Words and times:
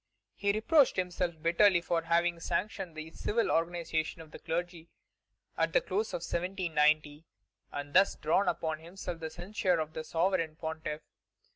He 0.33 0.51
reproached 0.51 0.95
himself 0.95 1.35
bitterly 1.43 1.79
for 1.79 2.01
having 2.01 2.39
sanctioned 2.39 2.95
the 2.97 3.11
civil 3.11 3.51
organization 3.51 4.19
of 4.23 4.31
the 4.31 4.39
clergy 4.39 4.89
at 5.55 5.73
the 5.73 5.79
close 5.79 6.07
of 6.07 6.23
1790, 6.25 7.23
and 7.71 7.93
thus 7.93 8.15
drawn 8.15 8.47
upon 8.47 8.79
himself 8.79 9.19
the 9.19 9.29
censure 9.29 9.79
of 9.79 9.93
the 9.93 10.03
Sovereign 10.03 10.55
Pontiff. 10.55 11.01